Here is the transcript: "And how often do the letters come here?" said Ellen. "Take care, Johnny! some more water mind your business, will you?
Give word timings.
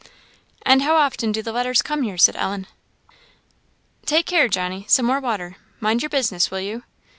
"And 0.63 0.81
how 0.81 0.95
often 0.95 1.31
do 1.31 1.43
the 1.43 1.51
letters 1.51 1.83
come 1.83 2.01
here?" 2.01 2.17
said 2.17 2.35
Ellen. 2.35 2.65
"Take 4.07 4.25
care, 4.25 4.47
Johnny! 4.47 4.87
some 4.89 5.05
more 5.05 5.19
water 5.19 5.57
mind 5.79 6.01
your 6.01 6.09
business, 6.09 6.49
will 6.49 6.59
you? 6.59 6.81